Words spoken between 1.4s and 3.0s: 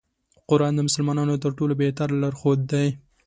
تر ټولو بهتر لار ښود دی.